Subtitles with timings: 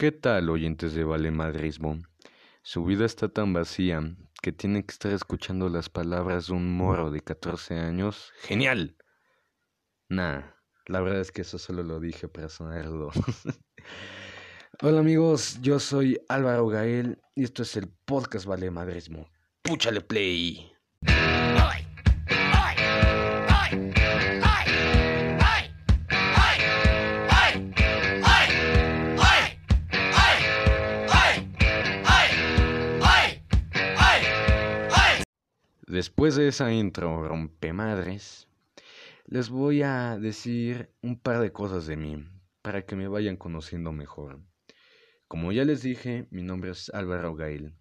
[0.00, 2.00] ¿Qué tal, oyentes de Valemadrismo?
[2.62, 4.00] Su vida está tan vacía
[4.40, 8.32] que tienen que estar escuchando las palabras de un morro de 14 años.
[8.40, 8.96] ¡Genial!
[10.08, 10.40] Nah,
[10.86, 13.10] la verdad es que eso solo lo dije para sonarlo.
[14.80, 19.28] Hola amigos, yo soy Álvaro Gael y esto es el podcast Valemadrismo.
[19.60, 20.72] ¡Púchale play!
[35.90, 38.46] Después de esa intro rompemadres,
[39.26, 42.28] les voy a decir un par de cosas de mí
[42.62, 44.40] para que me vayan conociendo mejor.
[45.26, 47.74] Como ya les dije, mi nombre es Álvaro Gail.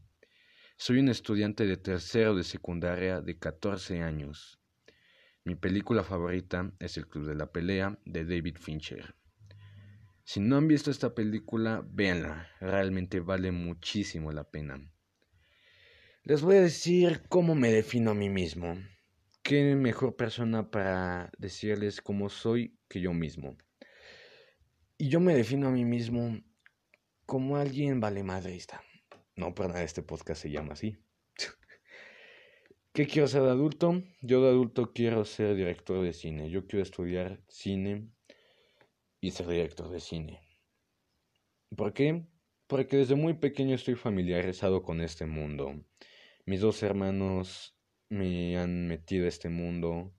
[0.76, 4.60] Soy un estudiante de tercero de secundaria de 14 años.
[5.44, 9.14] Mi película favorita es El Club de la Pelea de David Fincher.
[10.24, 14.82] Si no han visto esta película, véanla, realmente vale muchísimo la pena.
[16.30, 18.78] Les voy a decir cómo me defino a mí mismo.
[19.42, 23.58] ¿Qué mejor persona para decirles cómo soy que yo mismo?
[25.00, 26.40] Y yo me defino a mí mismo
[27.26, 28.84] como alguien vale madrista.
[29.36, 31.00] No por nada este podcast se llama así.
[32.94, 34.04] ¿Qué quiero ser de adulto?
[34.22, 36.52] Yo de adulto quiero ser director de cine.
[36.52, 38.08] Yo quiero estudiar cine
[39.20, 40.42] y ser director de cine.
[41.76, 42.24] ¿Por qué?
[42.68, 45.74] Porque desde muy pequeño estoy familiarizado con este mundo.
[46.50, 47.78] Mis dos hermanos
[48.10, 50.12] me han metido a este mundo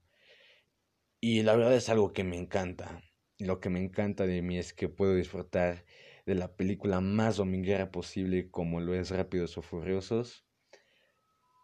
[1.19, 3.03] y la verdad es algo que me encanta.
[3.37, 5.83] Lo que me encanta de mí es que puedo disfrutar
[6.25, 10.45] de la película más dominguera posible como lo es Rápidos o Furiosos,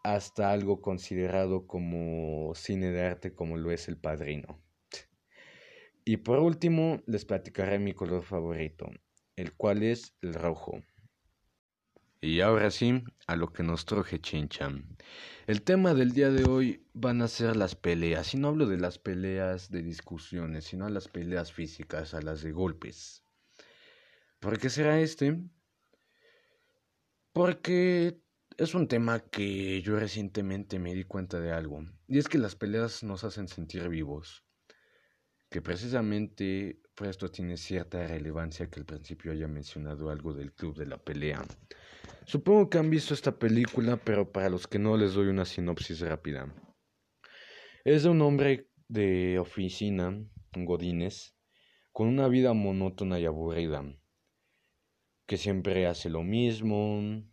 [0.03, 4.61] hasta algo considerado como cine de arte como lo es El Padrino.
[6.03, 8.89] Y por último les platicaré mi color favorito,
[9.37, 10.81] el cual es el rojo.
[12.19, 14.97] Y ahora sí, a lo que nos truje Chinchan.
[15.45, 18.33] El tema del día de hoy van a ser las peleas.
[18.33, 22.41] Y no hablo de las peleas de discusiones, sino a las peleas físicas, a las
[22.41, 23.23] de golpes.
[24.39, 25.39] ¿Por qué será este?
[27.33, 28.19] Porque
[28.57, 31.85] es un tema que yo recientemente me di cuenta de algo.
[32.07, 34.43] Y es que las peleas nos hacen sentir vivos.
[35.49, 40.75] Que precisamente por esto tiene cierta relevancia que al principio haya mencionado algo del club
[40.75, 41.45] de la pelea.
[42.25, 46.01] Supongo que han visto esta película, pero para los que no les doy una sinopsis
[46.01, 46.53] rápida.
[47.85, 51.35] Es de un hombre de oficina, Godínez,
[51.91, 53.83] con una vida monótona y aburrida,
[55.25, 57.23] que siempre hace lo mismo,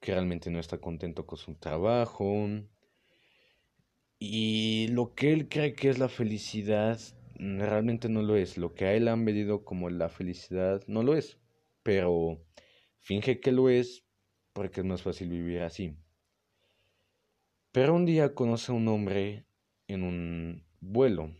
[0.00, 2.48] que realmente no está contento con su trabajo,
[4.18, 6.98] y lo que él cree que es la felicidad
[7.36, 8.56] realmente no lo es.
[8.58, 11.38] Lo que a él han vendido como la felicidad no lo es,
[11.82, 12.40] pero
[13.04, 14.02] finge que lo es
[14.54, 15.96] porque es más fácil vivir así.
[17.70, 19.46] Pero un día conoce a un hombre
[19.88, 21.34] en un vuelo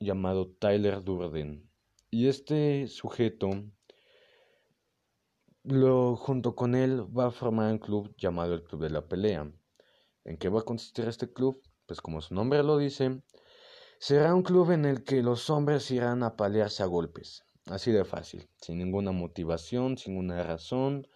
[0.00, 1.68] llamado Tyler Durden.
[2.10, 3.50] Y este sujeto,
[5.64, 9.52] lo, junto con él, va a formar un club llamado el Club de la Pelea.
[10.24, 11.60] ¿En qué va a consistir este club?
[11.86, 13.20] Pues como su nombre lo dice,
[13.98, 17.44] será un club en el que los hombres irán a pelearse a golpes.
[17.66, 21.06] Así de fácil, sin ninguna motivación, sin ninguna razón,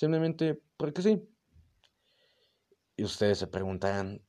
[0.00, 1.28] Simplemente porque sí.
[2.96, 4.24] Y ustedes se preguntarán,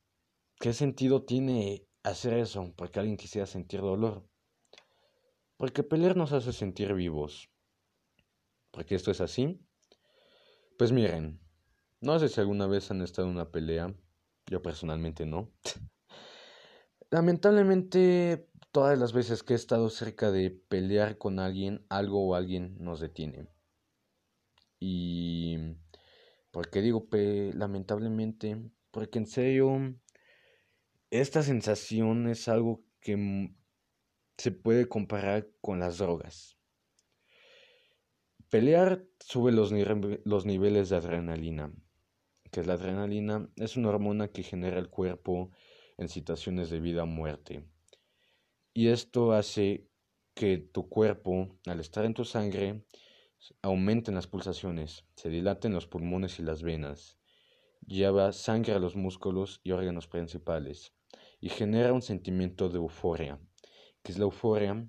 [0.60, 2.74] ¿qué sentido tiene hacer eso?
[2.76, 4.28] Porque alguien quisiera sentir dolor.
[5.56, 7.50] Porque pelear nos hace sentir vivos.
[8.70, 9.60] Porque esto es así.
[10.76, 11.40] Pues miren,
[12.02, 13.94] no sé si alguna vez han estado en una pelea.
[14.46, 15.52] Yo personalmente no.
[17.10, 22.76] Lamentablemente, todas las veces que he estado cerca de pelear con alguien, algo o alguien
[22.80, 23.46] nos detiene.
[24.80, 25.58] Y
[26.50, 27.06] porque digo,
[27.54, 28.58] lamentablemente,
[28.90, 29.94] porque en serio,
[31.10, 33.54] esta sensación es algo que
[34.38, 36.56] se puede comparar con las drogas.
[38.48, 39.72] Pelear sube los,
[40.24, 41.72] los niveles de adrenalina,
[42.50, 45.50] que es la adrenalina, es una hormona que genera el cuerpo
[45.96, 47.64] en situaciones de vida o muerte.
[48.74, 49.86] Y esto hace
[50.34, 52.86] que tu cuerpo, al estar en tu sangre,
[53.60, 57.18] aumenten las pulsaciones, se dilaten los pulmones y las venas,
[57.86, 60.94] lleva sangre a los músculos y órganos principales
[61.38, 63.38] y genera un sentimiento de euforia.
[64.02, 64.88] ¿Qué es la euforia?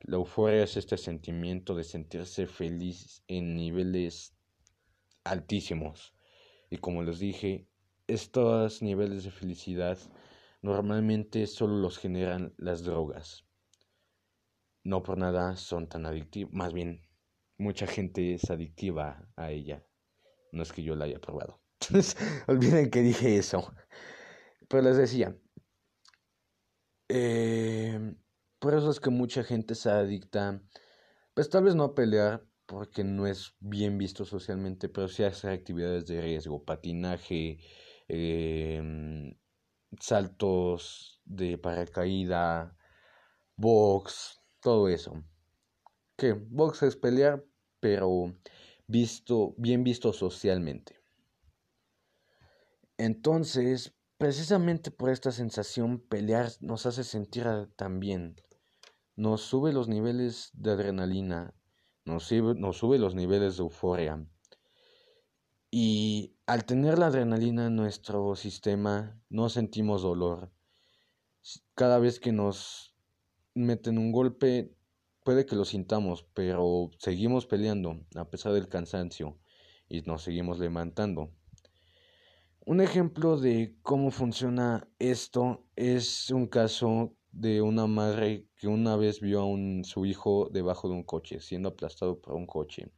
[0.00, 4.34] La euforia es este sentimiento de sentirse feliz en niveles
[5.24, 6.14] altísimos.
[6.70, 7.66] Y como les dije,
[8.06, 9.98] estos niveles de felicidad
[10.62, 13.46] normalmente solo los generan las drogas.
[14.84, 17.02] No por nada son tan adictivos, más bien
[17.58, 19.84] mucha gente es adictiva a ella.
[20.52, 21.60] No es que yo la haya probado.
[22.48, 23.72] Olviden que dije eso.
[24.68, 25.36] Pero les decía,
[27.08, 28.14] eh,
[28.58, 30.62] por eso es que mucha gente se adicta,
[31.34, 35.28] pues tal vez no a pelear, porque no es bien visto socialmente, pero sí a
[35.28, 37.58] hacer actividades de riesgo, patinaje,
[38.06, 39.34] em,
[39.98, 42.76] saltos de paracaída,
[43.56, 45.24] box, todo eso.
[46.16, 47.44] Que box es pelear,
[47.80, 48.34] pero
[48.86, 51.00] visto, bien visto socialmente.
[52.98, 57.46] Entonces, precisamente por esta sensación, pelear nos hace sentir
[57.76, 58.36] tan bien.
[59.16, 61.54] Nos sube los niveles de adrenalina,
[62.04, 64.26] nos nos sube los niveles de euforia.
[65.70, 70.50] Y al tener la adrenalina en nuestro sistema, no sentimos dolor.
[71.74, 72.96] Cada vez que nos
[73.54, 74.74] meten un golpe,
[75.22, 79.38] puede que lo sintamos, pero seguimos peleando a pesar del cansancio
[79.88, 81.30] y nos seguimos levantando.
[82.66, 89.20] Un ejemplo de cómo funciona esto es un caso de una madre que una vez
[89.20, 92.92] vio a un, su hijo debajo de un coche, siendo aplastado por un coche.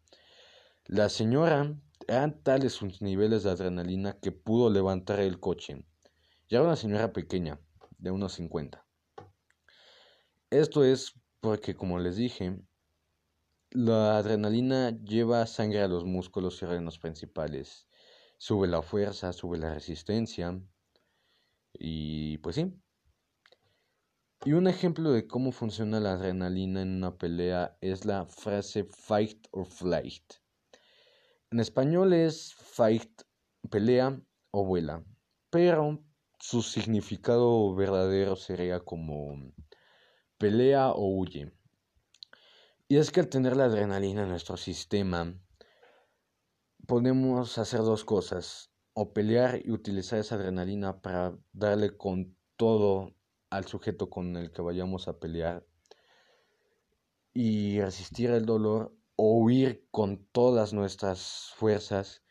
[0.86, 1.74] La señora
[2.08, 5.84] eran tales sus niveles de adrenalina que pudo levantar el coche.
[6.49, 7.60] Ya era una señora pequeña,
[7.99, 8.87] de unos 50.
[10.50, 12.60] Esto es porque, como les dije,
[13.70, 17.88] la adrenalina lleva sangre a los músculos y órganos principales
[18.43, 20.60] sube la fuerza, sube la resistencia.
[21.72, 22.75] Y pues sí.
[24.44, 29.46] Y un ejemplo de cómo funciona la adrenalina en una pelea es la frase fight
[29.52, 30.41] or flight.
[31.52, 33.25] En español es fight,
[33.69, 34.19] pelea
[34.52, 35.04] o vuela,
[35.50, 36.02] pero
[36.38, 39.52] su significado verdadero sería como
[40.38, 41.52] pelea o huye.
[42.88, 45.38] Y es que al tener la adrenalina en nuestro sistema,
[46.87, 53.14] podemos hacer dos cosas, o pelear y utilizar esa adrenalina para darle con todo
[53.50, 55.66] al sujeto con el que vayamos a pelear
[57.34, 62.22] y resistir el dolor o huir con todas nuestras fuerzas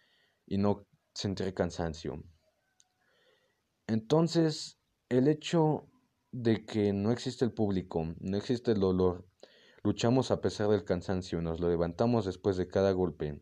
[0.45, 2.23] y no sentir cansancio.
[3.87, 4.79] Entonces,
[5.09, 5.87] el hecho
[6.31, 9.27] de que no existe el público, no existe el dolor,
[9.83, 13.41] luchamos a pesar del cansancio, nos lo levantamos después de cada golpe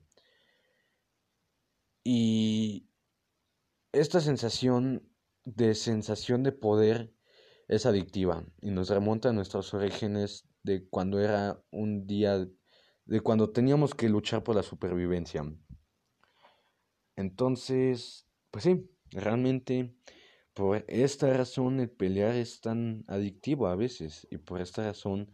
[2.03, 2.89] y
[3.91, 5.07] esta sensación
[5.45, 7.13] de sensación de poder
[7.67, 12.47] es adictiva y nos remonta a nuestros orígenes de cuando era un día,
[13.09, 15.43] de cuando teníamos que luchar por la supervivencia.
[17.15, 19.95] Entonces, pues sí, realmente
[20.53, 25.31] por esta razón el pelear es tan adictivo a veces y por esta razón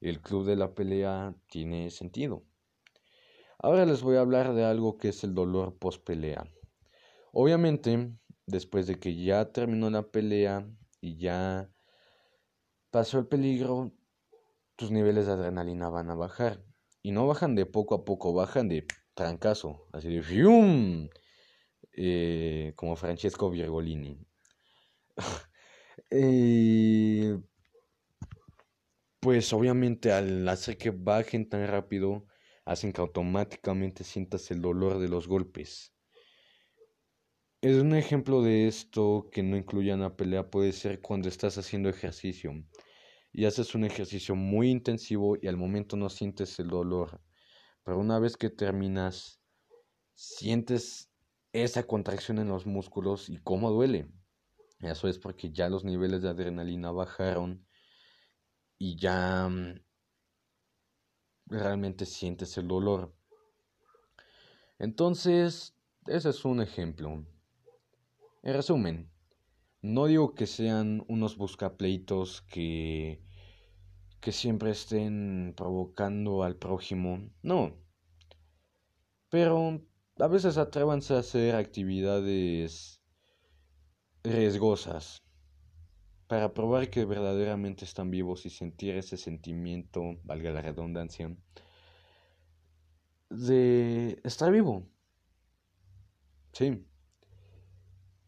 [0.00, 2.44] el club de la pelea tiene sentido.
[3.58, 6.44] Ahora les voy a hablar de algo que es el dolor post pelea.
[7.32, 8.12] Obviamente,
[8.46, 10.68] después de que ya terminó la pelea
[11.00, 11.72] y ya
[12.92, 13.92] pasó el peligro,
[14.76, 16.65] tus niveles de adrenalina van a bajar.
[17.06, 21.08] Y no bajan de poco a poco, bajan de trancazo, así de ¡fium!
[21.92, 24.18] Eh, como Francesco Virgolini.
[26.10, 27.38] Eh,
[29.20, 32.26] pues obviamente al hacer que bajen tan rápido,
[32.64, 35.94] hacen que automáticamente sientas el dolor de los golpes.
[37.60, 41.88] Es un ejemplo de esto que no incluye una pelea puede ser cuando estás haciendo
[41.88, 42.52] ejercicio
[43.36, 47.20] y haces un ejercicio muy intensivo y al momento no sientes el dolor,
[47.84, 49.42] pero una vez que terminas
[50.14, 51.10] sientes
[51.52, 54.10] esa contracción en los músculos y cómo duele.
[54.80, 57.66] Eso es porque ya los niveles de adrenalina bajaron
[58.78, 59.84] y ya mm,
[61.44, 63.14] realmente sientes el dolor.
[64.78, 65.76] Entonces,
[66.06, 67.22] ese es un ejemplo.
[68.42, 69.10] En resumen,
[69.82, 73.25] no digo que sean unos buscapleitos que
[74.26, 77.76] que siempre estén provocando al prójimo, no.
[79.28, 79.80] Pero
[80.18, 83.00] a veces atrévanse a hacer actividades
[84.24, 85.22] riesgosas
[86.26, 91.32] para probar que verdaderamente están vivos y sentir ese sentimiento, valga la redundancia,
[93.30, 94.88] de estar vivo.
[96.52, 96.84] Sí.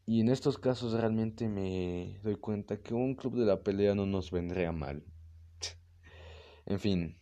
[0.06, 4.06] Y en estos casos realmente me doy cuenta que un club de la pelea no
[4.06, 5.02] nos vendría mal.
[6.68, 7.18] En fin,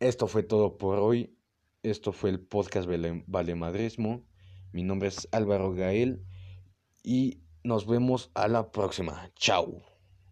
[0.00, 1.38] esto fue todo por hoy.
[1.84, 2.88] Esto fue el podcast
[3.26, 4.26] Valemadrismo.
[4.72, 6.24] Mi nombre es Álvaro Gael
[7.04, 9.30] y nos vemos a la próxima.
[9.36, 9.91] Chao.